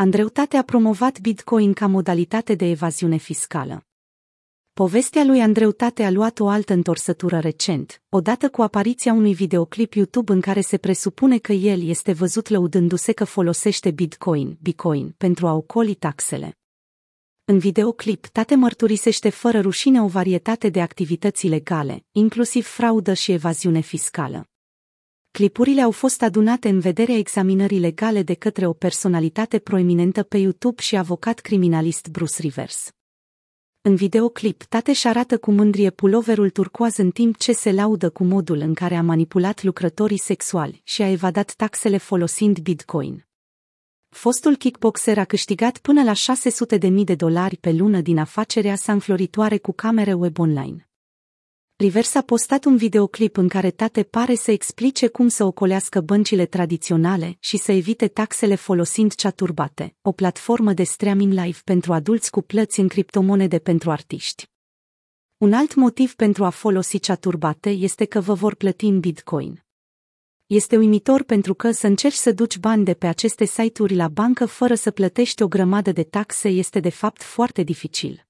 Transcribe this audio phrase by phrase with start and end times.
[0.00, 3.86] Andreutate a promovat Bitcoin ca modalitate de evaziune fiscală.
[4.72, 10.32] Povestea lui Andreutate a luat o altă întorsătură recent, odată cu apariția unui videoclip YouTube
[10.32, 15.52] în care se presupune că el este văzut lăudându-se că folosește Bitcoin, Bitcoin, pentru a
[15.52, 16.58] ocoli taxele.
[17.44, 23.80] În videoclip, Tate mărturisește fără rușine o varietate de activități ilegale, inclusiv fraudă și evaziune
[23.80, 24.48] fiscală.
[25.30, 30.82] Clipurile au fost adunate în vederea examinării legale de către o personalitate proeminentă pe YouTube
[30.82, 32.90] și avocat criminalist Bruce Rivers.
[33.80, 38.24] În videoclip, Tateș își arată cu mândrie puloverul turcoaz în timp ce se laudă cu
[38.24, 43.26] modul în care a manipulat lucrătorii sexuali și a evadat taxele folosind Bitcoin.
[44.08, 49.58] Fostul kickboxer a câștigat până la 600.000 de dolari pe lună din afacerea sa înfloritoare
[49.58, 50.87] cu camere web online.
[51.80, 56.46] Rivers a postat un videoclip în care tate pare să explice cum să ocolească băncile
[56.46, 62.42] tradiționale și să evite taxele folosind Chaturbate, o platformă de streaming live pentru adulți cu
[62.42, 64.46] plăți în criptomonede pentru artiști.
[65.36, 69.64] Un alt motiv pentru a folosi Chaturbate este că vă vor plăti în Bitcoin.
[70.46, 74.46] Este uimitor pentru că să încerci să duci bani de pe aceste site-uri la bancă
[74.46, 78.27] fără să plătești o grămadă de taxe este de fapt foarte dificil.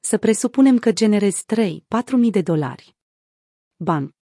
[0.00, 1.48] Să presupunem că generezi 3-4
[2.16, 2.96] mii de dolari.
[3.76, 4.14] Ban.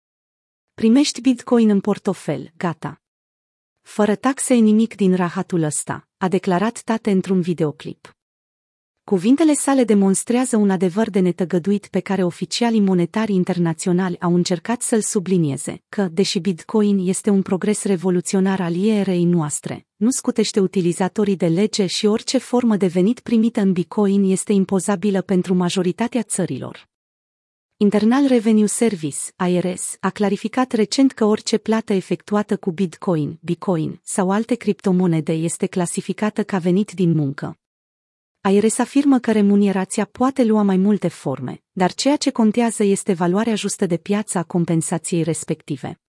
[0.74, 3.02] Primești Bitcoin în portofel, gata.
[3.80, 8.17] Fără taxe e nimic din rahatul ăsta, a declarat tate într-un videoclip.
[9.08, 15.00] Cuvintele sale demonstrează un adevăr de netăgăduit pe care oficialii monetari internaționali au încercat să-l
[15.00, 21.46] sublinieze, că, deși Bitcoin este un progres revoluționar al ierei noastre, nu scutește utilizatorii de
[21.46, 26.88] lege și orice formă de venit primită în Bitcoin este impozabilă pentru majoritatea țărilor.
[27.76, 34.30] Internal Revenue Service, IRS, a clarificat recent că orice plată efectuată cu Bitcoin, Bitcoin sau
[34.30, 37.58] alte criptomonede este clasificată ca venit din muncă.
[38.50, 43.54] IRS afirmă că remunerația poate lua mai multe forme, dar ceea ce contează este valoarea
[43.54, 46.00] justă de piață a compensației respective.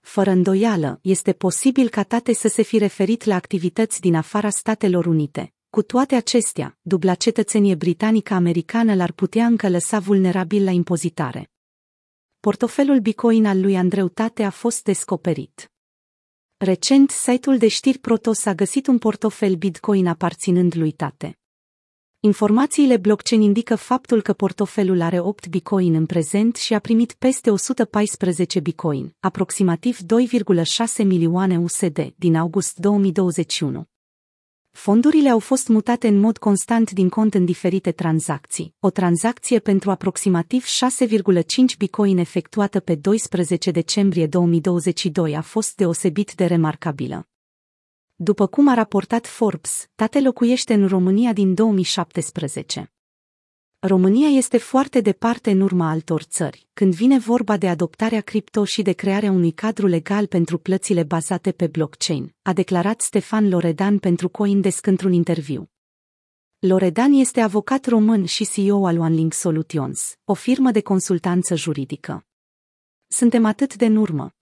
[0.00, 5.06] Fără îndoială, este posibil ca tate să se fi referit la activități din afara Statelor
[5.06, 5.52] Unite.
[5.70, 11.50] Cu toate acestea, dubla cetățenie britanică-americană l-ar putea încă lăsa vulnerabil la impozitare.
[12.40, 15.72] Portofelul Bitcoin al lui Andreu Tate a fost descoperit.
[16.56, 21.36] Recent, site-ul de știri Protos a găsit un portofel Bitcoin aparținând lui Tate.
[22.24, 27.50] Informațiile blockchain indică faptul că portofelul are 8 bitcoin în prezent și a primit peste
[27.50, 33.84] 114 bitcoin, aproximativ 2,6 milioane USD, din august 2021.
[34.70, 38.74] Fondurile au fost mutate în mod constant din cont în diferite tranzacții.
[38.80, 41.44] O tranzacție pentru aproximativ 6,5
[41.78, 47.26] bitcoin efectuată pe 12 decembrie 2022 a fost deosebit de remarcabilă.
[48.24, 52.92] După cum a raportat Forbes, tate locuiește în România din 2017.
[53.78, 58.82] România este foarte departe în urma altor țări, când vine vorba de adoptarea cripto și
[58.82, 64.28] de crearea unui cadru legal pentru plățile bazate pe blockchain, a declarat Stefan Loredan pentru
[64.28, 65.70] Coindesk într-un interviu.
[66.58, 72.26] Loredan este avocat român și CEO al OneLink Solutions, o firmă de consultanță juridică.
[73.06, 74.34] Suntem atât de în urmă.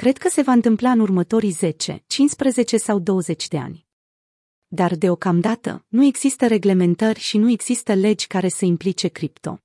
[0.00, 3.86] Cred că se va întâmpla în următorii 10, 15 sau 20 de ani.
[4.66, 9.60] Dar deocamdată nu există reglementări și nu există legi care să implice cripto.